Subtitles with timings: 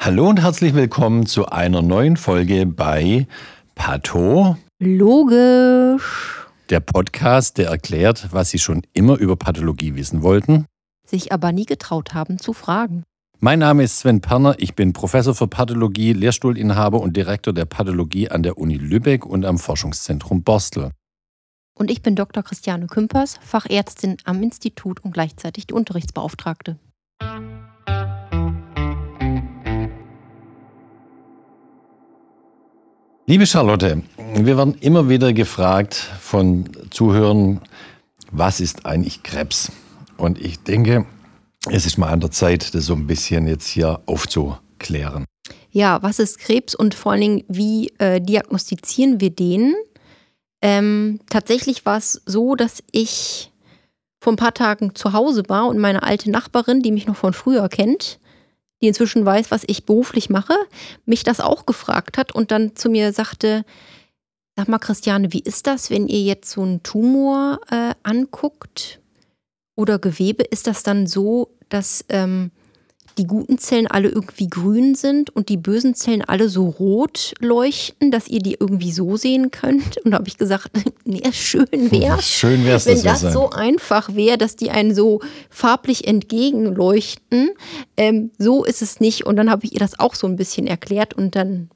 [0.00, 3.26] Hallo und herzlich willkommen zu einer neuen Folge bei
[3.74, 4.56] Patho.
[4.78, 6.46] Logisch.
[6.70, 10.66] Der Podcast, der erklärt, was Sie schon immer über Pathologie wissen wollten,
[11.04, 13.02] sich aber nie getraut haben zu fragen.
[13.40, 18.30] Mein Name ist Sven Perner, ich bin Professor für Pathologie, Lehrstuhlinhaber und Direktor der Pathologie
[18.30, 20.92] an der Uni Lübeck und am Forschungszentrum Borstel.
[21.74, 22.44] Und ich bin Dr.
[22.44, 26.78] Christiane Kümpers, Fachärztin am Institut und gleichzeitig die Unterrichtsbeauftragte.
[33.28, 34.02] Liebe Charlotte,
[34.36, 37.60] wir werden immer wieder gefragt von Zuhörern,
[38.30, 39.70] was ist eigentlich Krebs?
[40.16, 41.04] Und ich denke,
[41.70, 45.26] es ist mal an der Zeit, das so ein bisschen jetzt hier aufzuklären.
[45.70, 49.74] Ja, was ist Krebs und vor allen Dingen, wie äh, diagnostizieren wir den?
[50.62, 53.52] Ähm, tatsächlich war es so, dass ich
[54.22, 57.34] vor ein paar Tagen zu Hause war und meine alte Nachbarin, die mich noch von
[57.34, 58.20] früher kennt,
[58.80, 60.54] die inzwischen weiß, was ich beruflich mache,
[61.04, 63.64] mich das auch gefragt hat und dann zu mir sagte,
[64.56, 69.00] sag mal Christiane, wie ist das, wenn ihr jetzt so einen Tumor äh, anguckt
[69.76, 70.42] oder Gewebe?
[70.42, 72.50] Ist das dann so, dass ähm,
[73.18, 78.10] die guten Zellen alle irgendwie grün sind und die bösen Zellen alle so rot leuchten,
[78.10, 79.98] dass ihr die irgendwie so sehen könnt.
[79.98, 80.70] Und da habe ich gesagt,
[81.04, 85.20] nee, schön wäre schön wär's, wenn das, das so einfach wäre, dass die einen so
[85.50, 87.50] farblich entgegenleuchten.
[87.96, 89.26] Ähm, so ist es nicht.
[89.26, 91.68] Und dann habe ich ihr das auch so ein bisschen erklärt und dann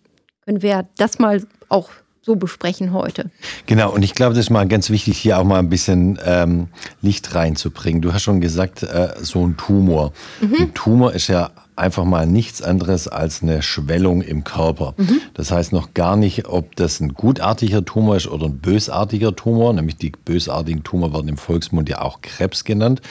[0.44, 1.90] können wir das mal auch
[2.24, 3.30] so besprechen heute.
[3.66, 6.68] Genau, und ich glaube, das ist mal ganz wichtig, hier auch mal ein bisschen ähm,
[7.00, 8.00] Licht reinzubringen.
[8.00, 10.12] Du hast schon gesagt, äh, so ein Tumor.
[10.40, 10.54] Mhm.
[10.60, 14.94] Ein Tumor ist ja einfach mal nichts anderes als eine Schwellung im Körper.
[14.98, 15.20] Mhm.
[15.34, 19.72] Das heißt noch gar nicht, ob das ein gutartiger Tumor ist oder ein bösartiger Tumor.
[19.72, 23.02] Nämlich die bösartigen Tumor werden im Volksmund ja auch Krebs genannt.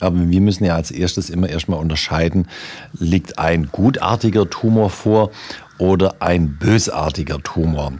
[0.00, 2.46] Aber wir müssen ja als erstes immer erstmal unterscheiden,
[2.92, 5.30] liegt ein gutartiger Tumor vor
[5.78, 7.92] oder ein bösartiger Tumor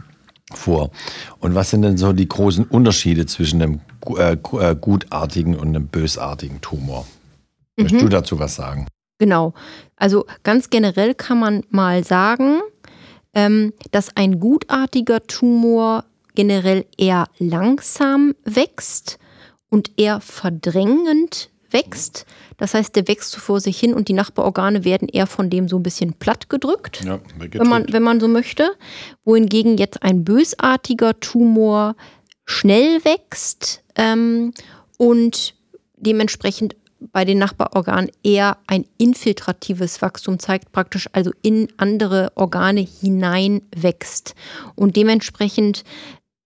[0.57, 0.91] vor.
[1.39, 3.79] Und was sind denn so die großen Unterschiede zwischen einem
[4.17, 7.05] äh, äh, gutartigen und einem bösartigen Tumor?
[7.77, 7.83] Mhm.
[7.83, 8.87] Möchtest du dazu was sagen?
[9.19, 9.53] Genau.
[9.97, 12.61] Also ganz generell kann man mal sagen,
[13.35, 19.19] ähm, dass ein gutartiger Tumor generell eher langsam wächst
[19.69, 22.25] und eher verdrängend wächst.
[22.57, 25.67] Das heißt, der wächst so vor sich hin und die Nachbarorgane werden eher von dem
[25.67, 28.71] so ein bisschen platt gedrückt, ja, wenn, man, wenn man so möchte.
[29.23, 31.95] Wohingegen jetzt ein bösartiger Tumor
[32.45, 34.53] schnell wächst ähm,
[34.97, 35.55] und
[35.97, 36.75] dementsprechend
[37.11, 44.35] bei den Nachbarorganen eher ein infiltratives Wachstum zeigt, praktisch also in andere Organe hinein wächst.
[44.75, 45.83] Und dementsprechend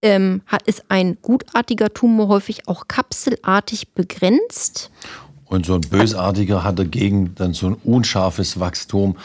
[0.05, 4.91] ähm, hat, ist ein gutartiger Tumor häufig auch kapselartig begrenzt.
[5.45, 9.17] Und so ein bösartiger hat dagegen dann so ein unscharfes Wachstum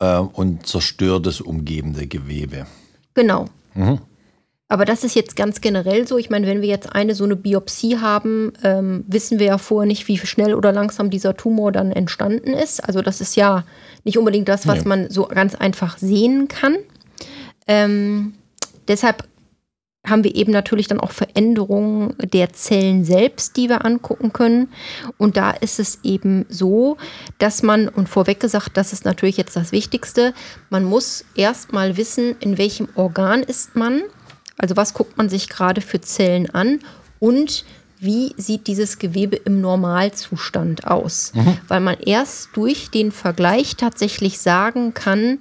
[0.00, 2.66] äh, und zerstört das umgebende Gewebe.
[3.14, 3.46] Genau.
[3.74, 4.00] Mhm.
[4.68, 6.18] Aber das ist jetzt ganz generell so.
[6.18, 9.86] Ich meine, wenn wir jetzt eine so eine Biopsie haben, ähm, wissen wir ja vorher
[9.86, 12.84] nicht, wie schnell oder langsam dieser Tumor dann entstanden ist.
[12.84, 13.64] Also das ist ja
[14.04, 14.88] nicht unbedingt das, was nee.
[14.88, 16.76] man so ganz einfach sehen kann.
[17.66, 18.34] Ähm,
[18.88, 19.24] deshalb
[20.08, 24.68] haben wir eben natürlich dann auch Veränderungen der Zellen selbst, die wir angucken können.
[25.16, 26.96] Und da ist es eben so,
[27.38, 30.34] dass man, und vorweg gesagt, das ist natürlich jetzt das Wichtigste,
[30.70, 34.02] man muss erst mal wissen, in welchem Organ ist man,
[34.56, 36.80] also was guckt man sich gerade für Zellen an
[37.20, 37.64] und
[38.00, 41.32] wie sieht dieses Gewebe im Normalzustand aus.
[41.34, 41.58] Mhm.
[41.66, 45.38] Weil man erst durch den Vergleich tatsächlich sagen kann,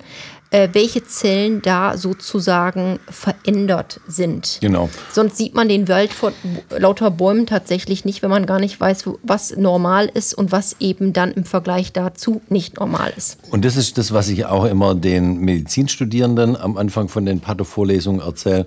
[0.52, 4.60] äh, welche Zellen da sozusagen verändert sind.
[4.62, 4.90] Genau.
[5.12, 6.32] Sonst sieht man den Wald vor
[6.70, 11.14] lauter Bäumen tatsächlich nicht, wenn man gar nicht weiß, was normal ist und was eben
[11.14, 13.40] dann im Vergleich dazu nicht normal ist.
[13.52, 18.22] Und das ist das, was ich auch immer den Medizinstudierenden am Anfang von den Patho-Vorlesungen
[18.22, 18.66] erzähle.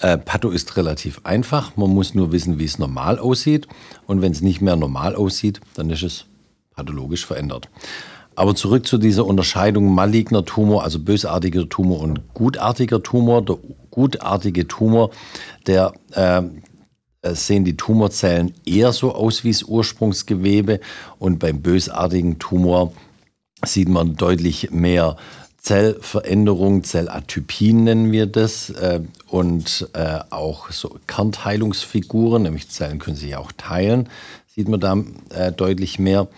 [0.00, 1.76] Äh, Patho ist relativ einfach.
[1.76, 3.66] Man muss nur wissen, wie es normal aussieht.
[4.06, 6.26] Und wenn es nicht mehr normal aussieht, dann ist es
[6.74, 7.68] pathologisch verändert.
[8.36, 13.42] Aber zurück zu dieser Unterscheidung maligner Tumor, also bösartiger Tumor und gutartiger Tumor.
[13.42, 13.56] Der
[13.90, 15.10] gutartige Tumor,
[15.66, 16.42] der äh,
[17.34, 20.80] sehen die Tumorzellen eher so aus wie das Ursprungsgewebe
[21.18, 22.92] und beim bösartigen Tumor
[23.64, 25.16] sieht man deutlich mehr
[25.58, 29.00] Zellveränderung, Zellatypien nennen wir das äh,
[29.36, 34.08] und äh, auch so Kernteilungsfiguren, nämlich Zellen können sich auch teilen,
[34.46, 34.96] sieht man da
[35.28, 36.28] äh, deutlich mehr.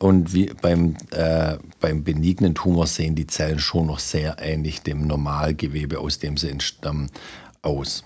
[0.00, 5.06] Und wie beim, äh, beim benignen Tumor sehen die Zellen schon noch sehr ähnlich dem
[5.06, 7.12] Normalgewebe, aus dem sie entstammen,
[7.62, 8.02] aus.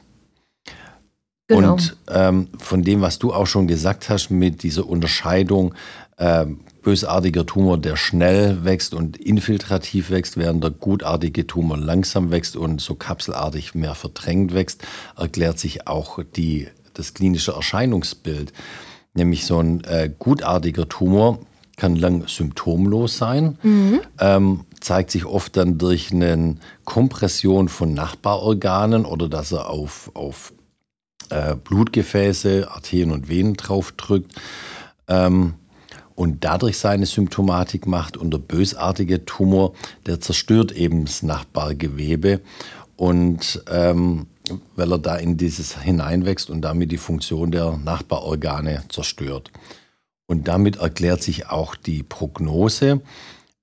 [1.47, 1.73] Genau.
[1.73, 5.75] Und ähm, von dem, was du auch schon gesagt hast, mit dieser Unterscheidung
[6.19, 6.45] äh,
[6.87, 12.81] bösartiger Tumor, der schnell wächst und infiltrativ wächst, während der gutartige Tumor langsam wächst und
[12.81, 14.87] so kapselartig mehr verdrängt wächst,
[15.17, 18.53] erklärt sich auch die, das klinische Erscheinungsbild.
[19.15, 21.41] Nämlich so ein äh, gutartiger Tumor
[21.77, 24.01] kann lang symptomlos sein, mhm.
[24.21, 26.55] ähm, zeigt sich oft dann durch eine
[26.85, 30.53] Kompression von Nachbarorganen oder dass er auf, auf
[31.31, 34.31] äh, Blutgefäße, Arterien und Venen draufdrückt
[35.09, 35.55] ähm,
[36.17, 38.17] und dadurch seine Symptomatik macht.
[38.17, 39.75] Und der bösartige Tumor,
[40.07, 42.41] der zerstört eben das Nachbargewebe
[42.97, 44.27] und ähm,
[44.75, 49.51] weil er da in dieses hineinwächst und damit die Funktion der Nachbarorgane zerstört.
[50.27, 53.01] Und damit erklärt sich auch die Prognose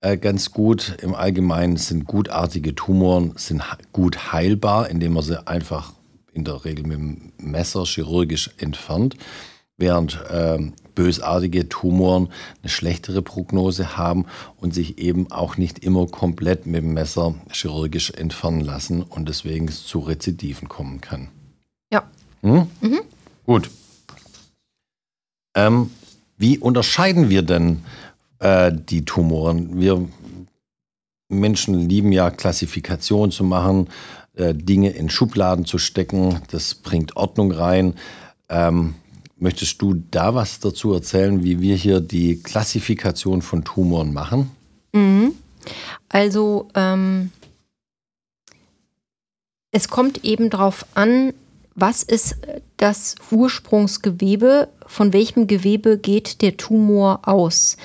[0.01, 0.97] äh, ganz gut.
[1.01, 5.94] Im Allgemeinen sind gutartige Tumoren sind gut heilbar, indem man sie einfach
[6.33, 9.15] in der Regel mit dem Messer chirurgisch entfernt,
[9.83, 10.57] während äh,
[10.95, 12.30] bösartige Tumoren
[12.62, 14.25] eine schlechtere Prognose haben
[14.56, 19.68] und sich eben auch nicht immer komplett mit dem Messer chirurgisch entfernen lassen und deswegen
[19.68, 21.27] zu Rezidiven kommen kann.
[21.91, 22.03] Ja.
[22.41, 22.68] Hm?
[22.80, 23.01] Mhm.
[23.45, 23.69] Gut.
[25.56, 25.91] Ähm,
[26.38, 27.83] wie unterscheiden wir denn
[28.39, 29.79] äh, die Tumoren?
[29.81, 30.07] Wir
[31.27, 33.89] Menschen lieben ja Klassifikation zu machen,
[34.36, 36.39] äh, Dinge in Schubladen zu stecken.
[36.51, 37.95] Das bringt Ordnung rein.
[38.50, 38.95] Ähm,
[39.44, 44.50] möchtest du da was dazu erzählen, wie wir hier die Klassifikation von Tumoren machen?
[44.94, 45.34] Mhm.
[46.10, 47.31] Also ähm,
[49.72, 51.34] es kommt eben darauf an,
[51.75, 52.38] was ist
[52.78, 57.78] das Ursprungsgewebe, von welchem Gewebe geht der Tumor aus.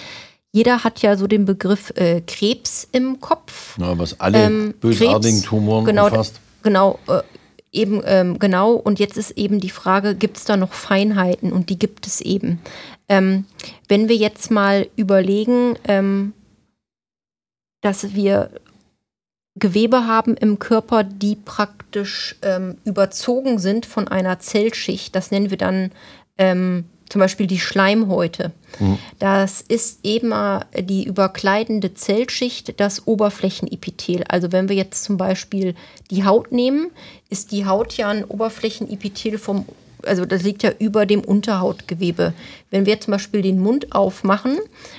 [0.52, 3.78] Jeder hat ja so den Begriff äh, Krebs im Kopf.
[3.78, 6.40] Ja, was alle ähm, bösartigen Krebs, Tumoren genau, umfasst.
[6.62, 7.22] Genau, äh,
[7.72, 8.72] eben ähm, genau.
[8.72, 11.52] Und jetzt ist eben die Frage, gibt es da noch Feinheiten?
[11.52, 12.60] Und die gibt es eben.
[13.08, 13.44] Ähm,
[13.88, 16.32] wenn wir jetzt mal überlegen, ähm,
[17.80, 18.50] dass wir
[19.58, 25.14] Gewebe haben im Körper, die praktisch ähm, überzogen sind von einer Zellschicht.
[25.14, 25.90] Das nennen wir dann
[26.36, 28.52] ähm, zum Beispiel die Schleimhäute.
[28.78, 28.99] Mhm.
[29.19, 30.32] Das ist eben
[30.78, 34.25] die überkleidende Zellschicht, das Oberflächenepithel.
[34.28, 35.75] Also wenn wir jetzt zum Beispiel
[36.10, 36.90] die Haut nehmen,
[37.31, 39.64] ist die Haut ja ein Oberflächenepithel vom
[40.06, 42.32] also das liegt ja über dem Unterhautgewebe.
[42.70, 44.58] Wenn wir zum Beispiel den Mund aufmachen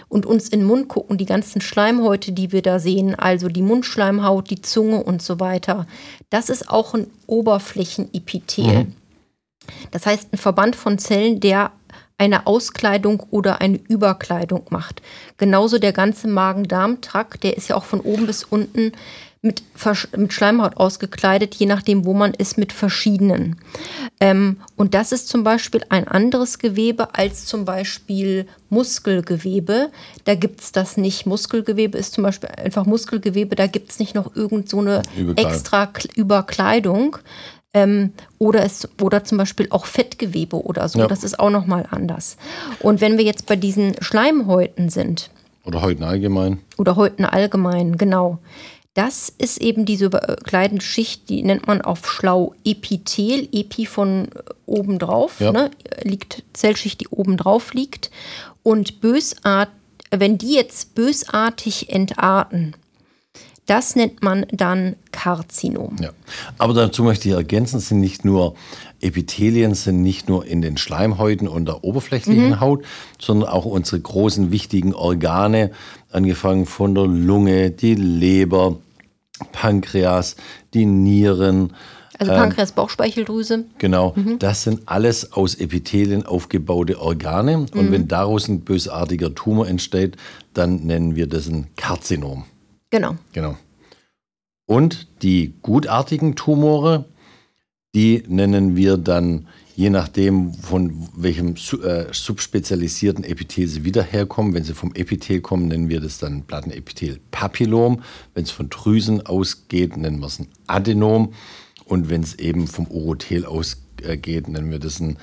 [0.10, 3.62] und uns in den Mund gucken, die ganzen Schleimhäute, die wir da sehen, also die
[3.62, 5.88] Mundschleimhaut, die Zunge und so weiter,
[6.30, 8.86] das ist auch ein Oberflächenepithel.
[8.86, 8.96] Mhm.
[9.92, 11.72] Das heißt, ein Verband von Zellen, der
[12.20, 15.02] eine Auskleidung oder eine Überkleidung macht.
[15.38, 18.92] Genauso der ganze Magen-Darm-Trakt, der ist ja auch von oben bis unten
[19.42, 19.64] mit,
[20.18, 23.56] mit Schleimhaut ausgekleidet, je nachdem, wo man ist, mit verschiedenen.
[24.20, 29.92] Ähm, und das ist zum Beispiel ein anderes Gewebe als zum Beispiel Muskelgewebe.
[30.26, 31.26] Da gibt es das nicht.
[31.26, 35.04] Muskelgewebe ist zum Beispiel einfach Muskelgewebe, da gibt es nicht noch irgend so eine
[35.38, 37.18] extra Überkleidung.
[37.74, 41.00] Ähm, oder, es, oder zum Beispiel auch Fettgewebe oder so.
[41.00, 41.08] Ja.
[41.08, 42.38] Das ist auch nochmal anders.
[42.80, 45.30] Und wenn wir jetzt bei diesen Schleimhäuten sind.
[45.66, 46.60] Oder Häuten allgemein.
[46.78, 48.40] Oder Häuten allgemein, genau
[49.00, 54.42] das ist eben diese überkleidende Schicht, die nennt man auf schlau Epithel, Epi von äh,
[54.66, 55.54] oben drauf, ja.
[55.54, 55.72] ne,
[56.04, 58.12] liegt Zellschicht, die oben drauf liegt.
[58.64, 59.70] Und bösart,
[60.12, 62.76] wenn die jetzt bösartig entarten,
[63.70, 65.96] das nennt man dann Karzinom.
[66.02, 66.10] Ja.
[66.58, 68.56] Aber dazu möchte ich ergänzen, sind nicht nur
[69.02, 72.60] Epithelien sind nicht nur in den Schleimhäuten und der oberflächlichen mhm.
[72.60, 72.84] Haut,
[73.20, 75.72] sondern auch unsere großen wichtigen Organe,
[76.12, 78.78] angefangen von der Lunge, die Leber,
[79.52, 80.36] Pankreas,
[80.74, 81.74] die Nieren.
[82.18, 83.66] Also Pankreas, Bauchspeicheldrüse.
[83.78, 84.40] Genau, mhm.
[84.40, 87.58] das sind alles aus Epithelien aufgebaute Organe.
[87.60, 87.92] Und mhm.
[87.92, 90.18] wenn daraus ein bösartiger Tumor entsteht,
[90.54, 92.44] dann nennen wir das ein Karzinom.
[92.90, 93.16] Genau.
[93.34, 93.58] Genau.
[94.66, 97.06] Und die gutartigen Tumore,
[97.96, 99.48] die nennen wir dann
[99.80, 104.54] je nachdem, von welchem äh, subspezialisierten Epithel sie wieder herkommen.
[104.54, 108.04] Wenn sie vom Epithel kommen, nennen wir das dann Plattenepithel Papillom.
[108.34, 111.34] Wenn es von Drüsen ausgeht, nennen wir es ein Adenom.
[111.86, 115.16] Und wenn es eben vom Urothel ausgeht, nennen wir das ein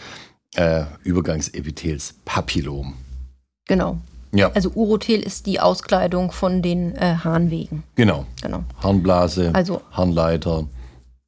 [0.55, 2.95] äh, Übergangsepithels Papillom.
[3.67, 4.01] Genau.
[4.37, 4.51] Ja.
[4.53, 7.83] Also Urothel ist die Auskleidung von den äh, Harnwegen.
[7.95, 8.27] Genau.
[8.43, 8.65] genau.
[8.83, 10.67] Harnblase, also, Harnleiter.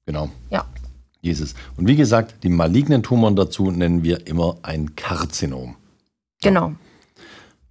[0.07, 0.29] Genau.
[0.51, 0.65] Ja.
[1.21, 1.55] Jesus.
[1.77, 5.77] Und wie gesagt, die malignen Tumoren dazu nennen wir immer ein Karzinom.
[6.43, 6.73] Genau.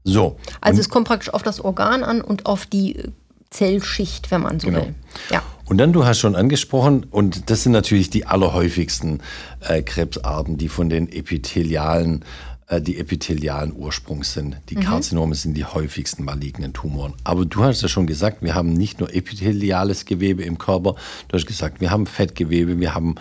[0.04, 0.38] So.
[0.62, 3.04] Also es kommt praktisch auf das Organ an und auf die
[3.50, 4.82] Zellschicht, wenn man so genau.
[4.82, 4.96] will.
[5.32, 5.42] Ja.
[5.66, 9.22] Und dann, du hast schon angesprochen, und das sind natürlich die allerhäufigsten
[9.62, 12.26] äh, Krebsarten, die von den epithelialen äh,
[12.70, 14.58] die epithelialen Ursprungs sind.
[14.70, 14.82] Die mhm.
[14.82, 17.14] Karzinome sind die häufigsten malignen Tumoren.
[17.24, 20.96] Aber du hast ja schon gesagt, wir haben nicht nur epitheliales Gewebe im Körper,
[21.30, 23.16] du hast gesagt, wir haben Fettgewebe, wir haben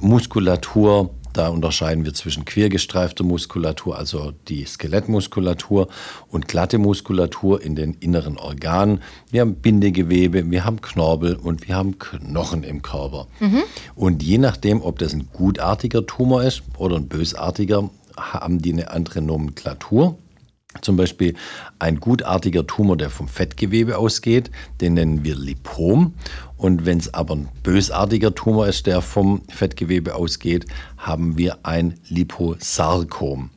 [0.00, 5.88] Muskulatur, da unterscheiden wir zwischen quergestreifter Muskulatur, also die Skelettmuskulatur,
[6.28, 9.02] und glatte Muskulatur in den inneren Organen.
[9.30, 13.26] Wir haben Bindegewebe, wir haben Knorpel und wir haben Knochen im Körper.
[13.40, 13.62] Mhm.
[13.94, 18.90] Und je nachdem, ob das ein gutartiger Tumor ist oder ein bösartiger, haben die eine
[18.90, 20.18] andere Nomenklatur.
[20.82, 21.34] Zum Beispiel
[21.78, 26.14] ein gutartiger Tumor, der vom Fettgewebe ausgeht, den nennen wir Lipom.
[26.56, 31.98] Und wenn es aber ein bösartiger Tumor ist, der vom Fettgewebe ausgeht, haben wir ein
[32.08, 33.50] Liposarkom.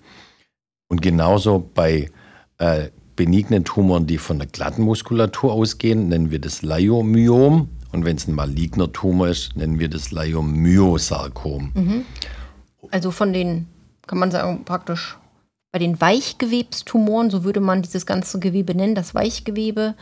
[0.88, 2.10] Und genauso bei
[2.58, 7.70] äh, benignen Tumoren, die von der glatten Muskulatur ausgehen, nennen wir das Leiomyom.
[7.92, 11.72] Und wenn es ein maligner Tumor ist, nennen wir das Leiomyosarkom.
[11.74, 12.06] Mhm.
[12.92, 13.68] Also von den
[14.10, 15.18] kann man sagen, praktisch
[15.72, 19.94] bei den Weichgewebstumoren, so würde man dieses ganze Gewebe nennen, das Weichgewebe,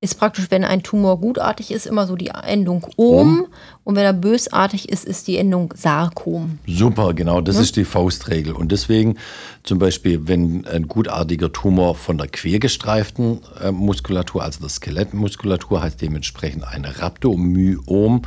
[0.00, 3.46] ist praktisch, wenn ein Tumor gutartig ist, immer so die Endung Om.
[3.82, 6.58] Und wenn er bösartig ist, ist die Endung Sarkom.
[6.66, 7.62] Super, genau, das ja?
[7.62, 8.52] ist die Faustregel.
[8.52, 9.16] Und deswegen
[9.64, 16.00] zum Beispiel, wenn ein gutartiger Tumor von der quergestreiften äh, Muskulatur, also der Skelettmuskulatur, heißt
[16.00, 18.22] dementsprechend ein Rhabdomyom.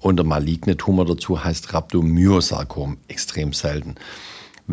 [0.00, 3.94] Und der maligne Tumor dazu heißt Rhabdomyosarkom, extrem selten.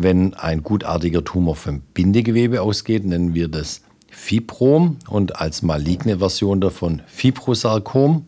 [0.02, 6.62] Wenn ein gutartiger Tumor vom Bindegewebe ausgeht, nennen wir das Fibrom und als maligne Version
[6.62, 8.24] davon Fibrosarkom.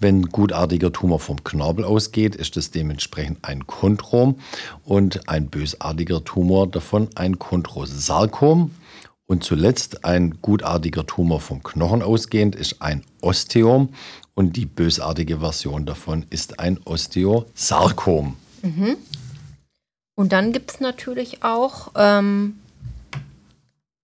[0.00, 4.36] Wenn gutartiger Tumor vom Knorpel ausgeht, ist es dementsprechend ein Chondrom
[4.82, 8.70] und ein bösartiger Tumor davon ein Chondrosarkom.
[9.26, 13.90] Und zuletzt ein gutartiger Tumor vom Knochen ausgehend ist ein Osteom
[14.32, 18.36] und die bösartige Version davon ist ein Osteosarkom.
[18.62, 18.96] Mhm.
[20.14, 22.56] Und dann gibt es natürlich auch ähm,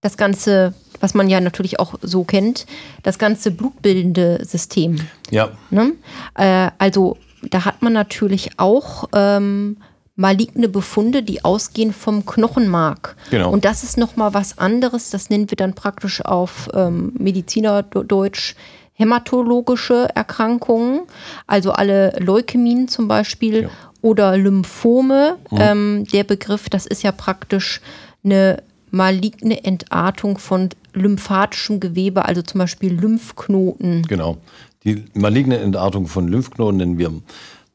[0.01, 2.67] das ganze, was man ja natürlich auch so kennt,
[3.03, 5.01] das ganze blutbildende System.
[5.31, 5.51] Ja.
[5.71, 5.93] Ne?
[6.35, 7.17] Äh, also
[7.49, 9.77] da hat man natürlich auch ähm,
[10.17, 13.17] maligne Befunde, die ausgehen vom Knochenmark.
[13.31, 13.51] Genau.
[13.51, 15.11] Und das ist nochmal was anderes.
[15.11, 18.55] Das nennen wir dann praktisch auf ähm, Medizinerdeutsch
[18.93, 21.03] hämatologische Erkrankungen,
[21.47, 23.63] also alle Leukämien zum Beispiel.
[23.63, 23.71] Ja
[24.03, 25.37] oder Lymphome.
[25.51, 25.59] Mhm.
[25.61, 27.81] Ähm, der Begriff, das ist ja praktisch
[28.25, 34.03] eine maligne Entartung von lymphatischem Gewebe, also zum Beispiel Lymphknoten.
[34.03, 34.39] Genau.
[34.85, 37.13] Die maligne Entartung von Lymphknoten nennen wir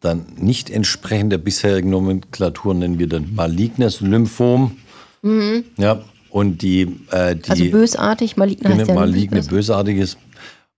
[0.02, 4.78] dann nicht entsprechend der bisherigen Nomenklatur, nennen wir dann malignes Lymphom.
[5.22, 5.66] Mhm.
[5.78, 7.50] Ja, und die, äh, die.
[7.50, 10.18] Also bösartig, maligne heißt ja Maligne, bösartiges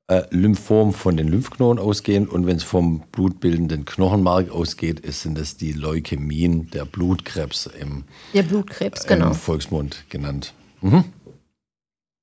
[0.08, 5.38] äh, Lymphom von den Lymphknoten ausgehen und wenn es vom blutbildenden Knochenmark ausgeht, ist, sind
[5.38, 9.34] es die Leukämien, der Blutkrebs im, der Blutkrebs, äh, genau.
[9.34, 10.54] Volksmund genannt.
[10.82, 11.04] Mhm.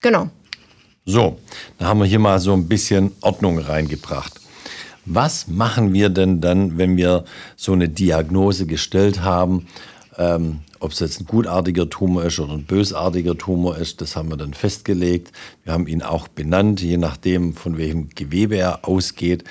[0.01, 0.31] Genau.
[1.05, 1.39] So,
[1.79, 4.41] da haben wir hier mal so ein bisschen Ordnung reingebracht.
[5.05, 7.25] Was machen wir denn dann, wenn wir
[7.57, 9.67] so eine Diagnose gestellt haben?
[10.17, 14.29] Ähm, ob es jetzt ein gutartiger Tumor ist oder ein bösartiger Tumor ist, das haben
[14.29, 15.33] wir dann festgelegt.
[15.65, 19.45] Wir haben ihn auch benannt, je nachdem, von welchem Gewebe er ausgeht.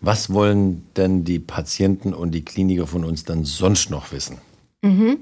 [0.00, 4.38] Was wollen denn die Patienten und die Kliniker von uns dann sonst noch wissen?
[4.82, 5.18] Mhm.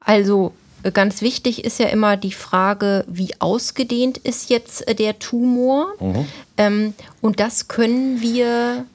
[0.00, 5.18] Also äh, ganz wichtig ist ja immer die Frage, wie ausgedehnt ist jetzt äh, der
[5.18, 5.88] Tumor?
[6.00, 6.26] Mhm.
[6.56, 8.86] Ähm, und das können wir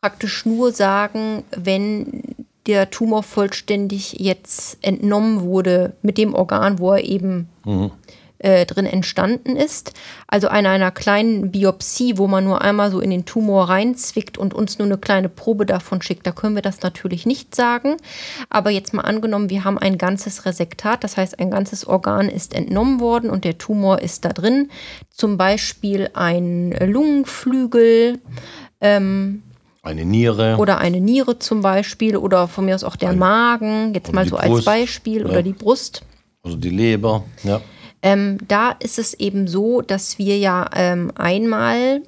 [0.00, 2.22] praktisch nur sagen, wenn
[2.68, 7.90] der Tumor vollständig jetzt entnommen wurde mit dem Organ, wo er eben mhm.
[8.36, 9.94] äh, drin entstanden ist.
[10.26, 14.52] Also an einer kleinen Biopsie, wo man nur einmal so in den Tumor reinzwickt und
[14.52, 17.96] uns nur eine kleine Probe davon schickt, da können wir das natürlich nicht sagen.
[18.50, 22.54] Aber jetzt mal angenommen, wir haben ein ganzes Resektat, das heißt ein ganzes Organ ist
[22.54, 24.70] entnommen worden und der Tumor ist da drin.
[25.10, 28.20] Zum Beispiel ein Lungenflügel.
[28.82, 29.42] Ähm,
[29.82, 30.56] eine Niere.
[30.58, 34.26] Oder eine Niere zum Beispiel oder von mir aus auch der eine, Magen, jetzt mal
[34.26, 35.28] so Brust, als Beispiel, ja.
[35.28, 36.02] oder die Brust.
[36.42, 37.60] Also die Leber, ja.
[38.02, 42.02] Ähm, da ist es eben so, dass wir ja ähm, einmal,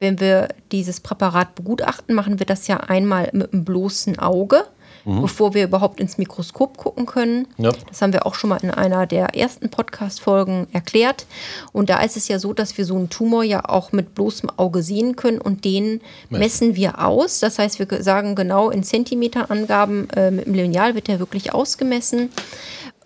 [0.00, 4.64] wenn wir dieses Präparat begutachten, machen wir das ja einmal mit einem bloßen Auge
[5.04, 5.22] mhm.
[5.22, 7.46] bevor wir überhaupt ins Mikroskop gucken können.
[7.58, 7.72] Ja.
[7.88, 11.26] Das haben wir auch schon mal in einer der ersten Podcast-Folgen erklärt.
[11.72, 14.50] Und da ist es ja so, dass wir so einen Tumor ja auch mit bloßem
[14.56, 17.40] Auge sehen können und den messen wir aus.
[17.40, 22.30] Das heißt, wir sagen genau in Zentimeterangaben äh, mit dem Lineal wird der wirklich ausgemessen.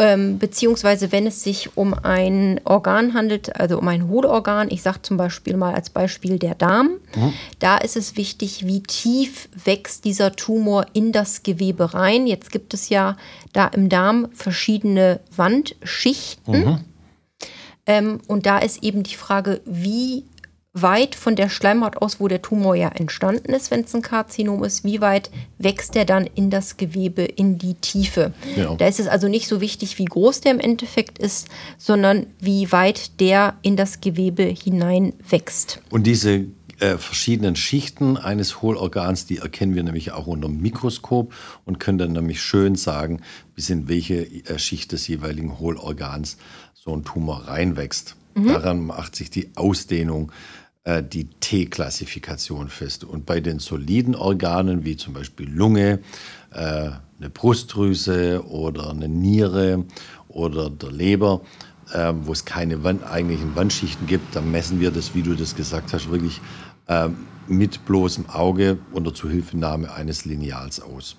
[0.01, 5.03] Ähm, beziehungsweise wenn es sich um ein Organ handelt, also um ein Hohlorgan, ich sage
[5.03, 7.33] zum Beispiel mal als Beispiel der Darm, mhm.
[7.59, 12.29] da ist es wichtig, wie tief wächst dieser Tumor in das Gewebe rein.
[12.29, 13.17] Jetzt gibt es ja
[13.53, 16.65] da im Darm verschiedene Wandschichten.
[16.65, 16.81] Mhm.
[17.87, 20.25] Ähm, und da ist eben die Frage, wie
[20.83, 24.65] weit von der Schleimhaut aus, wo der Tumor ja entstanden ist, wenn es ein Karzinom
[24.65, 28.33] ist, wie weit wächst der dann in das Gewebe, in die Tiefe.
[28.57, 28.75] Ja.
[28.75, 32.71] Da ist es also nicht so wichtig, wie groß der im Endeffekt ist, sondern wie
[32.73, 35.81] weit der in das Gewebe hinein wächst.
[35.91, 36.47] Und diese
[36.81, 41.99] äh, verschiedenen Schichten eines Hohlorgans, die erkennen wir nämlich auch unter dem Mikroskop und können
[41.99, 43.21] dann nämlich schön sagen,
[43.55, 46.37] bis in welche äh, Schicht des jeweiligen Hohlorgans
[46.75, 48.17] so ein Tumor reinwächst.
[48.35, 48.47] Mhm.
[48.47, 50.68] Daran macht sich die Ausdehnung äh,
[51.03, 53.05] die T-Klassifikation fest.
[53.05, 56.01] Und bei den soliden Organen, wie zum Beispiel Lunge,
[56.53, 56.91] äh,
[57.21, 59.85] eine Brustdrüse oder eine Niere
[60.29, 61.43] oder der Leber,
[61.93, 65.57] äh, wo es keine Wand, eigentlichen Wandschichten gibt, dann messen wir das, wie du das
[65.57, 66.41] gesagt hast, wirklich
[66.87, 67.09] äh,
[67.47, 71.17] mit bloßem Auge unter Zuhilfenahme eines Lineals aus.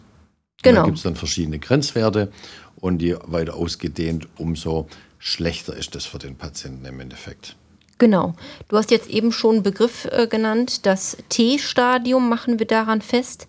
[0.62, 0.82] Genau.
[0.82, 2.32] Da gibt es dann verschiedene Grenzwerte
[2.76, 7.56] und je weiter ausgedehnt, umso schlechter ist das für den Patienten im Endeffekt.
[8.00, 8.34] Genau.
[8.70, 10.86] Du hast jetzt eben schon einen Begriff äh, genannt.
[10.86, 13.48] Das T-Stadium machen wir daran fest.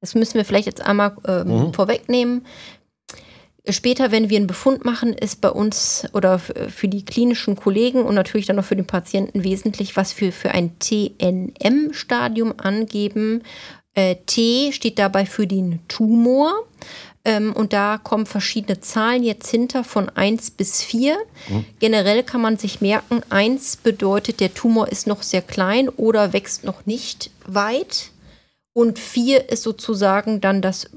[0.00, 1.74] Das müssen wir vielleicht jetzt einmal ähm, mhm.
[1.74, 2.46] vorwegnehmen.
[3.68, 8.14] Später, wenn wir einen Befund machen, ist bei uns oder für die klinischen Kollegen und
[8.14, 13.42] natürlich dann auch für den Patienten wesentlich, was wir für ein TNM-Stadium angeben.
[13.94, 16.54] Äh, T steht dabei für den Tumor.
[17.24, 21.16] Ähm, und da kommen verschiedene Zahlen jetzt hinter von 1 bis 4.
[21.48, 21.64] Mhm.
[21.78, 26.64] Generell kann man sich merken, 1 bedeutet, der Tumor ist noch sehr klein oder wächst
[26.64, 28.10] noch nicht weit.
[28.72, 30.88] Und 4 ist sozusagen dann das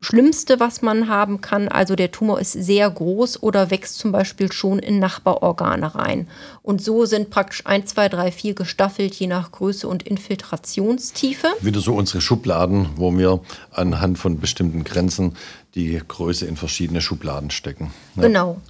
[0.00, 1.66] Schlimmste, was man haben kann.
[1.68, 6.28] Also der Tumor ist sehr groß oder wächst zum Beispiel schon in Nachbarorgane rein.
[6.62, 11.48] Und so sind praktisch 1, 2, 3, 4 gestaffelt, je nach Größe und Infiltrationstiefe.
[11.60, 13.40] Wieder so unsere Schubladen, wo wir
[13.72, 15.36] anhand von bestimmten Grenzen
[15.74, 17.92] die Größe in verschiedene Schubladen stecken.
[18.14, 18.22] Ja.
[18.22, 18.60] Genau.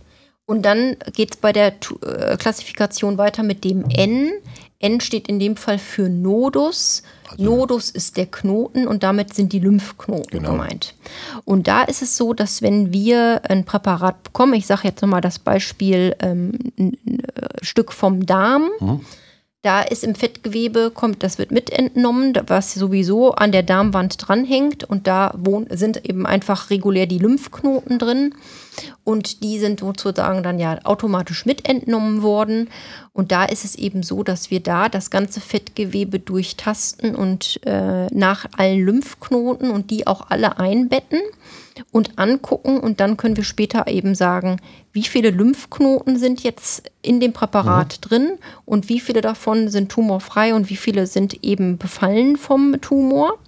[0.47, 1.75] Und dann geht es bei der
[2.07, 4.33] äh, Klassifikation weiter mit dem N.
[4.81, 7.03] N steht in dem Fall für Nodus.
[7.31, 10.53] Also Nodus ist der Knoten und damit sind die Lymphknoten genau.
[10.53, 10.95] gemeint.
[11.45, 15.21] Und da ist es so, dass wenn wir ein Präparat bekommen, ich sage jetzt nochmal
[15.21, 17.23] das Beispiel ähm, ein, ein
[17.63, 19.01] Stück vom Darm, mhm.
[19.63, 24.85] Da ist im Fettgewebe, kommt, das wird mitentnommen, was sowieso an der Darmwand dranhängt.
[24.85, 28.35] Und da wohn, sind eben einfach regulär die Lymphknoten drin.
[29.05, 32.69] Und die sind sozusagen dann ja automatisch mitentnommen worden.
[33.13, 38.07] Und da ist es eben so, dass wir da das ganze Fettgewebe durchtasten und äh,
[38.07, 41.21] nach allen Lymphknoten und die auch alle einbetten
[41.91, 42.79] und angucken.
[42.79, 44.61] Und dann können wir später eben sagen,
[44.93, 48.09] wie viele Lymphknoten sind jetzt in dem Präparat mhm.
[48.09, 53.39] drin und wie viele davon sind tumorfrei und wie viele sind eben befallen vom Tumor.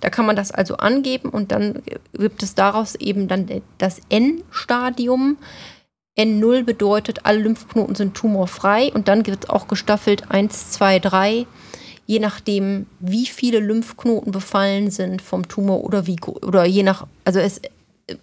[0.00, 5.38] Da kann man das also angeben und dann gibt es daraus eben dann das N-Stadium.
[6.16, 11.46] N0 bedeutet, alle Lymphknoten sind tumorfrei und dann wird auch gestaffelt 1, 2, 3
[12.04, 17.38] je nachdem, wie viele Lymphknoten befallen sind vom Tumor oder wie oder je nach, also
[17.38, 17.60] es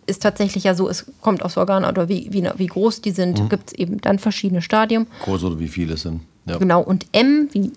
[0.06, 3.42] ist tatsächlich ja so, es kommt aus Organen oder wie, wie, wie groß die sind,
[3.42, 3.50] mhm.
[3.50, 5.08] gibt es eben dann verschiedene Stadien.
[5.24, 6.22] Groß oder wie viele sind.
[6.46, 6.58] Ja.
[6.58, 7.72] Genau, und M, wie,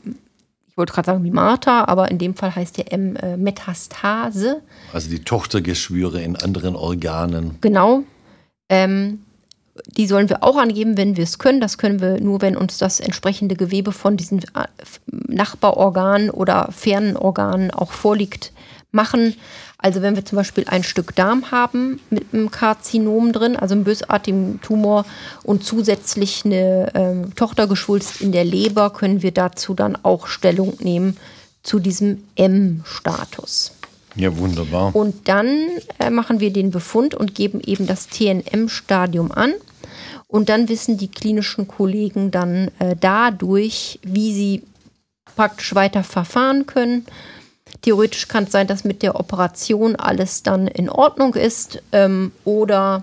[0.73, 4.63] ich wollte gerade sagen wie Martha, aber in dem Fall heißt der M äh, Metastase.
[4.95, 7.59] Also die Tochtergeschwüre in anderen Organen.
[7.61, 8.05] Genau.
[8.71, 9.21] Ähm,
[9.99, 11.61] die sollen wir auch angeben, wenn wir es können.
[11.61, 14.67] Das können wir nur, wenn uns das entsprechende Gewebe von diesen äh,
[15.29, 18.55] Nachbarorganen oder fernen Organen auch vorliegt,
[18.93, 19.35] machen.
[19.83, 23.85] Also wenn wir zum Beispiel ein Stück Darm haben mit einem Karzinom drin, also einem
[23.85, 25.05] bösartigen Tumor
[25.43, 31.17] und zusätzlich eine ähm, Tochtergeschwulst in der Leber, können wir dazu dann auch Stellung nehmen
[31.65, 33.73] zu diesem M-Status.
[34.15, 34.95] Ja, wunderbar.
[34.95, 35.69] Und dann
[35.99, 39.53] äh, machen wir den Befund und geben eben das TNM-Stadium an.
[40.29, 44.63] Und dann wissen die klinischen Kollegen dann äh, dadurch, wie sie
[45.37, 47.07] praktisch weiter verfahren können.
[47.81, 53.03] Theoretisch kann es sein, dass mit der Operation alles dann in Ordnung ist ähm, oder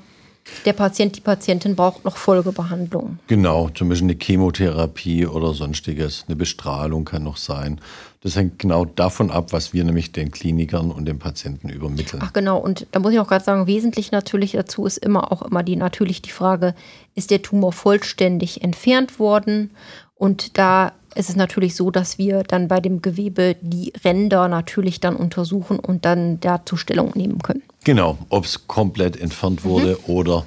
[0.66, 3.20] der Patient, die Patientin braucht noch Folgebehandlung.
[3.28, 6.26] Genau, zum Beispiel eine Chemotherapie oder sonstiges.
[6.28, 7.80] Eine Bestrahlung kann noch sein.
[8.22, 12.22] Das hängt genau davon ab, was wir nämlich den Klinikern und den Patienten übermitteln.
[12.24, 15.42] Ach genau, und da muss ich auch gerade sagen, wesentlich natürlich dazu ist immer auch
[15.42, 16.76] immer die natürlich die Frage,
[17.16, 19.72] ist der Tumor vollständig entfernt worden?
[20.20, 25.00] Und da ist es natürlich so, dass wir dann bei dem Gewebe die Ränder natürlich
[25.00, 27.64] dann untersuchen und dann dazu Stellung nehmen können.
[27.86, 30.14] Genau, ob es komplett entfernt wurde mhm.
[30.14, 30.46] oder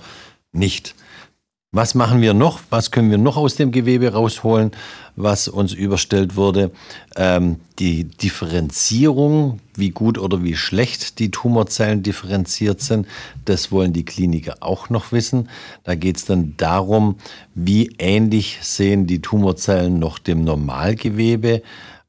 [0.52, 0.94] nicht.
[1.74, 2.60] Was machen wir noch?
[2.68, 4.72] Was können wir noch aus dem Gewebe rausholen,
[5.16, 6.70] was uns überstellt wurde?
[7.16, 13.06] Ähm, die Differenzierung, wie gut oder wie schlecht die Tumorzellen differenziert sind,
[13.46, 15.48] das wollen die Kliniker auch noch wissen.
[15.82, 17.16] Da geht es dann darum,
[17.54, 21.62] wie ähnlich sehen die Tumorzellen noch dem Normalgewebe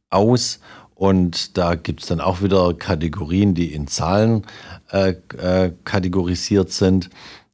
[0.10, 0.60] aus.
[0.94, 4.44] Und da gibt es dann auch wieder Kategorien, die in Zahlen
[4.92, 7.10] äh, äh, kategorisiert sind.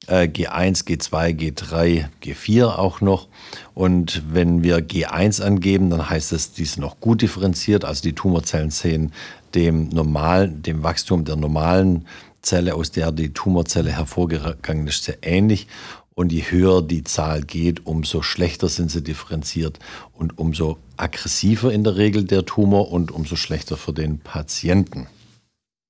[0.09, 3.27] G1, G2, G3, G4 auch noch.
[3.73, 7.85] Und wenn wir G1 angeben, dann heißt es, die ist noch gut differenziert.
[7.85, 9.13] Also die Tumorzellen sehen
[9.53, 12.07] dem normalen, dem Wachstum der normalen
[12.41, 15.67] Zelle, aus der die Tumorzelle hervorgegangen ist, sehr ähnlich.
[16.15, 19.79] Und je höher die Zahl geht, umso schlechter sind sie differenziert
[20.13, 25.07] und umso aggressiver in der Regel der Tumor und umso schlechter für den Patienten.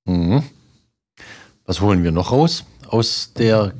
[0.05, 0.43] Mhm.
[1.65, 3.73] Was holen wir noch raus aus der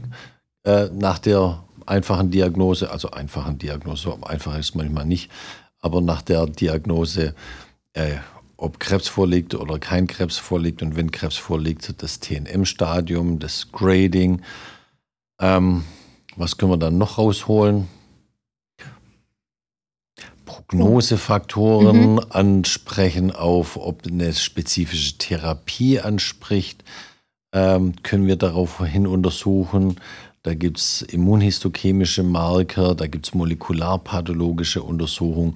[0.64, 5.32] äh, nach der einfachen Diagnose, also einfachen Diagnose, einfach ist manchmal nicht,
[5.80, 7.34] aber nach der Diagnose,
[7.94, 8.18] äh,
[8.58, 14.42] ob Krebs vorliegt oder kein Krebs vorliegt und wenn Krebs vorliegt, das TNM-Stadium, das Grading.
[15.40, 15.86] Ähm,
[16.36, 17.88] was können wir dann noch rausholen?
[20.46, 22.22] Prognosefaktoren mhm.
[22.30, 26.84] ansprechen auf, ob eine spezifische Therapie anspricht,
[27.54, 30.00] ähm, können wir daraufhin untersuchen
[30.50, 35.54] da gibt es immunhistochemische Marker, da gibt es molekularpathologische Untersuchungen.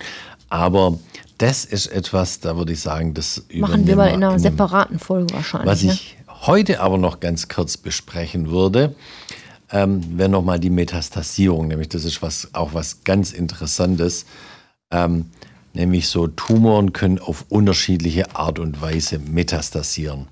[0.49, 0.99] Aber
[1.39, 4.99] das ist etwas, da würde ich sagen, das machen wir mal in einer in separaten
[4.99, 5.67] Folge wahrscheinlich.
[5.67, 5.93] Was ne?
[5.93, 8.93] ich heute aber noch ganz kurz besprechen würde,
[9.71, 11.69] ähm, wäre nochmal die Metastasierung.
[11.69, 14.27] Nämlich, das ist was, auch was ganz Interessantes.
[14.91, 15.25] Ähm,
[15.73, 20.27] nämlich so Tumoren können auf unterschiedliche Art und Weise metastasieren.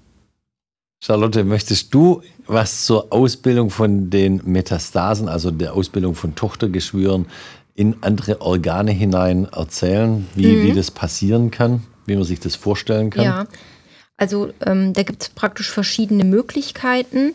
[1.03, 7.25] Charlotte, möchtest du was zur Ausbildung von den Metastasen, also der Ausbildung von Tochtergeschwüren
[7.73, 10.63] in andere Organe hinein erzählen, wie, mhm.
[10.63, 13.23] wie das passieren kann, wie man sich das vorstellen kann?
[13.23, 13.47] Ja,
[14.17, 17.33] also ähm, da gibt es praktisch verschiedene Möglichkeiten.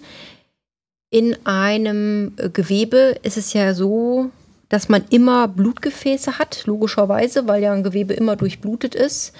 [1.10, 4.30] In einem äh, Gewebe ist es ja so,
[4.68, 9.32] dass man immer Blutgefäße hat, logischerweise, weil ja ein Gewebe immer durchblutet ist.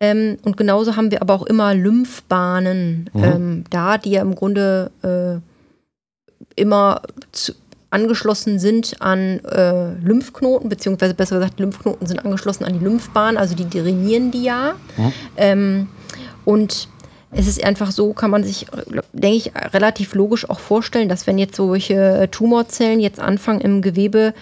[0.00, 3.24] Ähm, und genauso haben wir aber auch immer Lymphbahnen mhm.
[3.24, 5.40] ähm, da, die ja im Grunde äh,
[6.60, 7.00] immer
[7.32, 7.54] zu,
[7.90, 13.54] angeschlossen sind an äh, Lymphknoten, beziehungsweise besser gesagt, Lymphknoten sind angeschlossen an die Lymphbahn, also
[13.54, 14.74] die drainieren die ja.
[14.96, 15.12] Mhm.
[15.36, 15.88] Ähm,
[16.44, 16.88] und
[17.32, 18.66] es ist einfach so, kann man sich,
[19.12, 24.32] denke ich, relativ logisch auch vorstellen, dass wenn jetzt solche Tumorzellen jetzt anfangen im Gewebe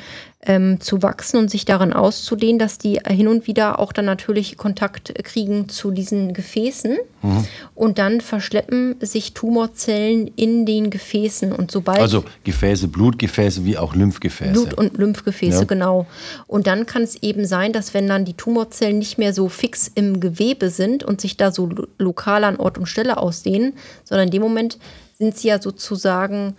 [0.46, 4.56] ähm, zu wachsen und sich darin auszudehnen, dass die hin und wieder auch dann natürlich
[4.56, 7.44] Kontakt kriegen zu diesen Gefäßen mhm.
[7.74, 13.94] und dann verschleppen sich Tumorzellen in den Gefäßen und sobald also Gefäße, Blutgefäße wie auch
[13.94, 14.52] Lymphgefäße.
[14.52, 15.64] Blut- und Lymphgefäße ja.
[15.64, 16.06] genau.
[16.46, 19.90] Und dann kann es eben sein, dass wenn dann die Tumorzellen nicht mehr so fix
[19.94, 24.32] im Gewebe sind und sich da so lokal an Ort und Stelle ausdehnen, sondern in
[24.32, 24.78] dem Moment
[25.18, 26.56] sind sie ja sozusagen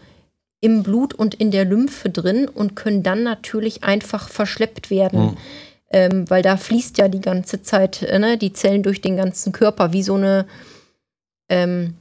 [0.61, 5.21] im Blut und in der Lymphe drin und können dann natürlich einfach verschleppt werden.
[5.21, 5.37] Mhm.
[5.91, 9.51] Ähm, weil da fließt ja die ganze Zeit äh, ne, die Zellen durch den ganzen
[9.51, 10.45] Körper, wie so eine
[11.47, 11.95] ähm,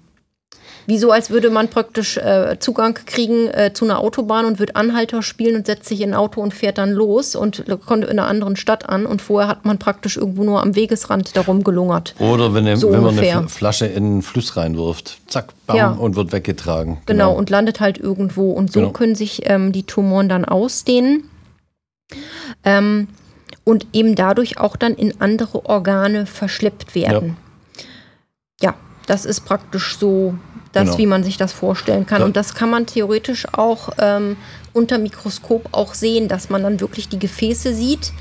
[0.87, 4.77] wie so, als würde man praktisch äh, Zugang kriegen äh, zu einer Autobahn und wird
[4.77, 8.11] Anhalter spielen und setzt sich in ein Auto und fährt dann los und kommt in
[8.11, 12.15] einer anderen Stadt an und vorher hat man praktisch irgendwo nur am Wegesrand darum gelungert.
[12.19, 15.91] Oder wenn, so wenn man eine Flasche in einen Fluss reinwirft, zack, bam, ja.
[15.91, 16.99] und wird weggetragen.
[17.07, 17.29] Genau.
[17.29, 17.39] genau.
[17.39, 18.53] und landet halt irgendwo.
[18.53, 18.93] Und so genau.
[18.93, 21.31] können sich ähm, die Tumoren dann ausdehnen.
[22.65, 23.09] Ähm,
[23.65, 27.37] und eben dadurch auch dann in andere Organe verschleppt werden.
[28.61, 28.75] Ja, ja
[29.07, 30.35] das ist praktisch so
[30.75, 30.99] das, genau.
[30.99, 32.21] wie man sich das vorstellen kann.
[32.21, 32.27] Ja.
[32.27, 34.37] Und das kann man theoretisch auch ähm,
[34.73, 38.13] unter Mikroskop auch sehen, dass man dann wirklich die Gefäße sieht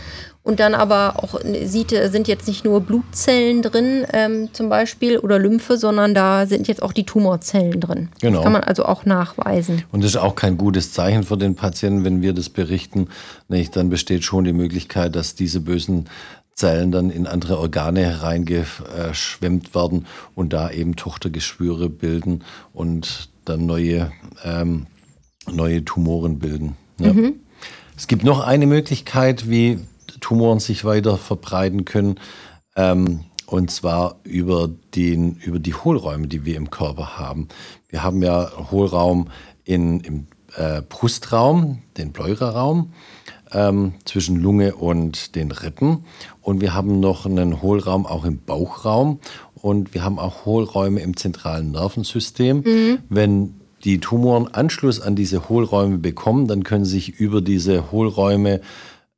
[0.44, 5.40] und dann aber auch sieht, sind jetzt nicht nur Blutzellen drin ähm, zum Beispiel oder
[5.40, 8.10] Lymphe, sondern da sind jetzt auch die Tumorzellen drin.
[8.20, 8.36] Genau.
[8.36, 9.84] Das kann man also auch nachweisen.
[9.94, 13.08] Und das ist auch kein gutes Zeichen für den Patienten, wenn wir das berichten.
[13.48, 13.76] Nicht?
[13.78, 16.10] Dann besteht schon die Möglichkeit, dass diese bösen
[16.56, 24.12] Zellen dann in andere Organe hereingeschwemmt werden und da eben Tochtergeschwüre bilden und dann neue,
[24.44, 24.88] ähm,
[25.52, 26.76] neue Tumoren bilden.
[27.00, 27.14] Ja.
[27.14, 27.36] Mhm.
[27.98, 29.80] Es gibt noch eine Möglichkeit, wie
[30.20, 32.20] Tumoren sich weiter verbreiten können,
[32.76, 37.50] ähm, und zwar über, den, über die Hohlräume, die wir im Körper haben.
[37.90, 39.30] Wir haben ja Hohlraum
[39.64, 42.94] in, im äh, Brustraum, den Pleuraraum
[43.54, 46.06] ähm, zwischen Lunge und den Rippen.
[46.42, 49.20] Und wir haben noch einen Hohlraum auch im Bauchraum.
[49.56, 52.64] Und wir haben auch Hohlräume im zentralen Nervensystem.
[52.66, 53.00] Mhm.
[53.10, 58.62] Wenn die Tumoren Anschluss an diese Hohlräume bekommen, dann können sich über diese Hohlräume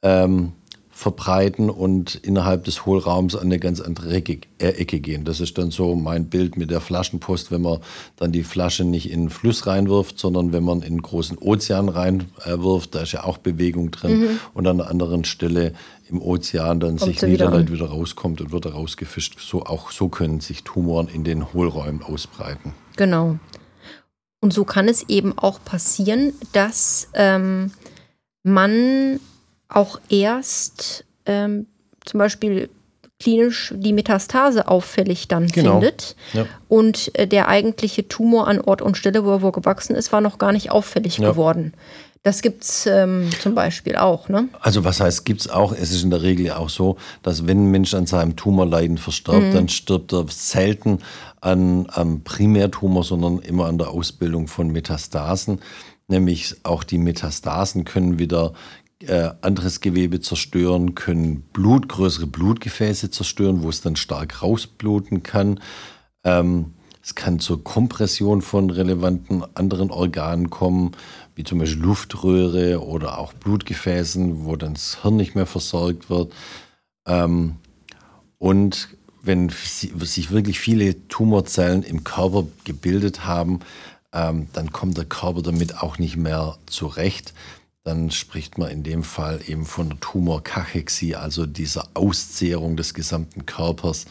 [0.02, 0.54] ähm,
[0.97, 5.25] verbreiten und innerhalb des Hohlraums an eine ganz andere Ecke, äh, Ecke, gehen.
[5.25, 7.79] Das ist dann so mein Bild mit der Flaschenpost, wenn man
[8.15, 11.89] dann die Flasche nicht in einen Fluss reinwirft, sondern wenn man in einen großen Ozean
[11.89, 14.39] reinwirft, da ist ja auch Bewegung drin mhm.
[14.53, 15.73] und an einer anderen Stelle
[16.08, 19.38] im Ozean dann Kommt sich niederleitet, wieder, wieder rauskommt und wird rausgefischt.
[19.41, 22.73] So, auch so können sich Tumoren in den Hohlräumen ausbreiten.
[22.95, 23.38] Genau.
[24.39, 27.71] Und so kann es eben auch passieren, dass ähm,
[28.43, 29.19] man
[29.69, 31.67] auch erst ähm,
[32.06, 32.69] zum Beispiel
[33.19, 35.80] klinisch die Metastase auffällig dann genau.
[35.80, 36.15] findet.
[36.34, 36.45] Ja.
[36.67, 40.38] Und äh, der eigentliche Tumor an Ort und Stelle, wo er gewachsen ist, war noch
[40.38, 41.30] gar nicht auffällig ja.
[41.32, 41.73] geworden.
[42.23, 44.49] Das gibt es ähm, zum Beispiel auch, ne?
[44.60, 45.71] Also was heißt gibt es auch?
[45.71, 49.43] Es ist in der Regel auch so, dass wenn ein Mensch an seinem Tumorleiden verstirbt,
[49.43, 49.54] mhm.
[49.54, 50.99] dann stirbt er selten
[51.39, 55.60] an am Primärtumor, sondern immer an der Ausbildung von Metastasen.
[56.08, 58.54] Nämlich auch die Metastasen können wieder
[59.07, 65.59] äh, anderes Gewebe zerstören, können Blut, größere Blutgefäße zerstören, wo es dann stark rausbluten kann.
[66.23, 70.93] Ähm, es kann zur Kompression von relevanten anderen Organen kommen,
[71.35, 76.33] wie zum Beispiel Luftröhre oder auch Blutgefäßen, wo dann das Hirn nicht mehr versorgt wird.
[77.05, 77.57] Ähm,
[78.39, 78.89] und
[79.21, 83.59] wenn sich wirklich viele Tumorzellen im Körper gebildet haben,
[84.13, 87.33] ähm, dann kommt der Körper damit auch nicht mehr zurecht
[87.86, 93.45] dann spricht man in dem Fall eben von der Tumorkachexie, also dieser Auszehrung des gesamten
[93.45, 94.08] Körpers,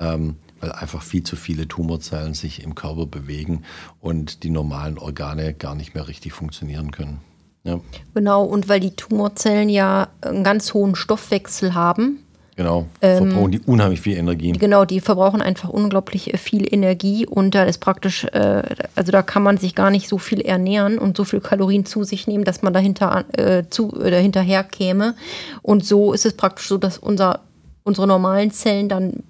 [0.00, 3.64] ähm, weil einfach viel zu viele Tumorzellen sich im Körper bewegen
[4.00, 7.20] und die normalen Organe gar nicht mehr richtig funktionieren können.
[7.64, 7.80] Ja.
[8.14, 12.21] Genau, und weil die Tumorzellen ja einen ganz hohen Stoffwechsel haben,
[12.54, 14.52] Genau, ähm, verbrauchen die unheimlich viel Energie.
[14.52, 18.62] Genau, die verbrauchen einfach unglaublich äh, viel Energie und da ist praktisch, äh,
[18.94, 22.04] also da kann man sich gar nicht so viel ernähren und so viel Kalorien zu
[22.04, 25.14] sich nehmen, dass man dahinter äh, zu, äh, dahinterher käme.
[25.62, 27.40] Und so ist es praktisch so, dass unser,
[27.84, 29.22] unsere normalen Zellen dann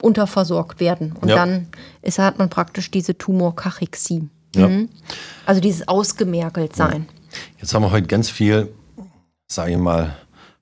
[0.00, 1.14] unterversorgt werden.
[1.20, 1.34] Und ja.
[1.34, 1.66] dann
[2.02, 4.28] ist, hat man praktisch diese Tumorkachexie.
[4.54, 4.68] Ja.
[4.68, 4.88] Mhm.
[5.46, 7.06] Also dieses Ausgemergelt-Sein.
[7.08, 7.38] Ja.
[7.60, 8.68] Jetzt haben wir heute ganz viel,
[9.48, 10.16] sage ich mal,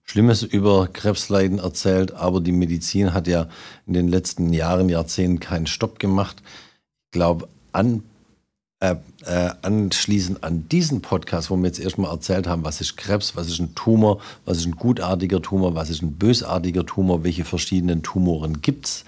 [0.08, 3.48] Schlimmes über Krebsleiden erzählt, aber die Medizin hat ja
[3.86, 6.42] in den letzten Jahren, Jahrzehnten keinen Stopp gemacht.
[7.06, 8.04] Ich glaube, an,
[8.78, 13.34] äh, äh, anschließend an diesen Podcast, wo wir jetzt erstmal erzählt haben, was ist Krebs,
[13.34, 17.44] was ist ein Tumor, was ist ein gutartiger Tumor, was ist ein bösartiger Tumor, welche
[17.44, 19.04] verschiedenen Tumoren gibt es,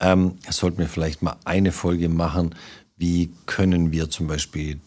[0.00, 2.54] ähm, sollten wir vielleicht mal eine Folge machen,
[2.98, 4.80] wie können wir zum Beispiel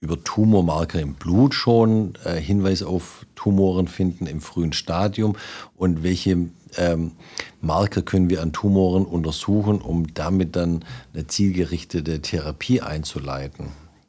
[0.00, 5.36] über Tumormarker im Blut schon äh, Hinweis auf Tumoren finden im frühen Stadium
[5.76, 7.12] und welche ähm,
[7.60, 13.66] Marker können wir an Tumoren untersuchen, um damit dann eine zielgerichtete Therapie einzuleiten.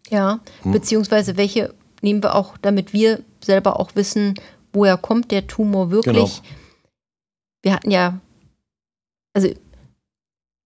[0.10, 0.72] Ja, hm?
[0.72, 4.36] beziehungsweise welche nehmen wir auch, damit wir selber auch wissen,
[4.72, 6.42] woher kommt der Tumor wirklich.
[6.42, 6.56] Genau.
[7.64, 8.20] Wir hatten ja,
[9.34, 9.50] also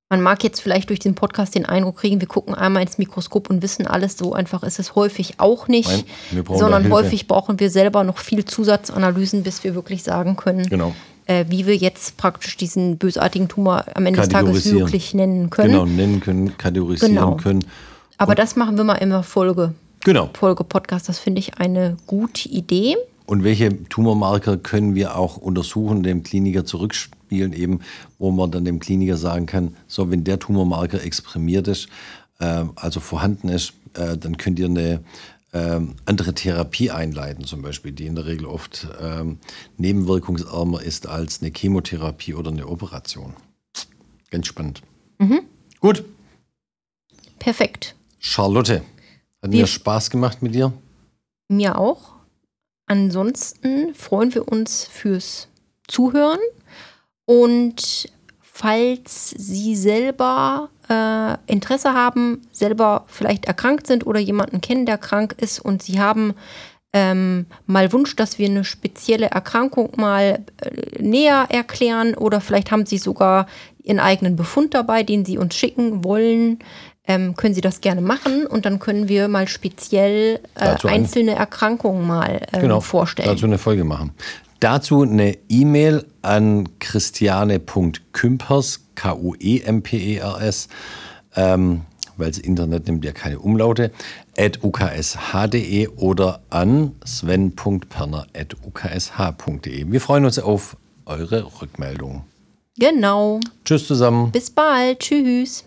[0.10, 3.50] man mag jetzt vielleicht durch den Podcast den Eindruck kriegen, wir gucken einmal ins Mikroskop
[3.50, 4.18] und wissen alles.
[4.18, 8.46] So einfach ist es häufig auch nicht, Nein, sondern häufig brauchen wir selber noch viel
[8.46, 10.94] Zusatzanalysen, bis wir wirklich sagen können, genau.
[11.26, 15.72] äh, wie wir jetzt praktisch diesen bösartigen Tumor am Ende des Tages wirklich nennen können.
[15.72, 17.36] Genau, nennen können, kategorisieren genau.
[17.38, 17.66] können.
[18.18, 19.74] Aber und das machen wir mal immer Folge.
[20.04, 20.30] Genau.
[20.38, 22.96] Folge Podcast, das finde ich eine gute Idee.
[23.26, 27.80] Und welche Tumormarker können wir auch untersuchen, dem Kliniker zurückspielen, eben,
[28.20, 31.88] wo man dann dem Kliniker sagen kann, so, wenn der Tumormarker exprimiert ist,
[32.40, 35.04] äh, also vorhanden ist, äh, dann könnt ihr eine
[35.54, 39.40] äh, andere Therapie einleiten, zum Beispiel, die in der Regel oft ähm,
[39.78, 43.34] nebenwirkungsärmer ist als eine Chemotherapie oder eine Operation.
[44.30, 44.82] Ganz spannend.
[45.18, 45.42] Mhm.
[45.80, 46.04] Gut.
[47.40, 47.96] Perfekt.
[48.20, 48.82] Charlotte,
[49.42, 50.74] hat wir mir Spaß gemacht mit dir?
[51.48, 52.15] Mir auch.
[52.88, 55.48] Ansonsten freuen wir uns fürs
[55.88, 56.40] Zuhören.
[57.26, 58.10] Und
[58.42, 65.36] falls Sie selber äh, Interesse haben, selber vielleicht erkrankt sind oder jemanden kennen, der krank
[65.40, 66.36] ist und Sie haben
[66.94, 72.86] ähm, mal Wunsch, dass wir eine spezielle Erkrankung mal äh, näher erklären oder vielleicht haben
[72.86, 73.48] Sie sogar
[73.84, 76.60] Ihren eigenen Befund dabei, den Sie uns schicken wollen,
[77.08, 81.38] ähm, können Sie das gerne machen und dann können wir mal speziell äh, einzelne ein.
[81.38, 83.30] Erkrankungen mal ähm, genau, vorstellen.
[83.30, 84.12] Dazu eine Folge machen.
[84.60, 90.70] Dazu eine E-Mail an christiane.kümpers, K-U-E-M-P-E-R-S,
[91.36, 91.82] ähm,
[92.18, 93.92] weil das Internet nimmt ja keine Umlaute,
[94.38, 99.92] at uksh.de oder an sven.perner.uksh.de.
[99.92, 102.24] Wir freuen uns auf eure Rückmeldung.
[102.78, 103.40] Genau.
[103.64, 104.32] Tschüss zusammen.
[104.32, 105.00] Bis bald.
[105.00, 105.64] Tschüss.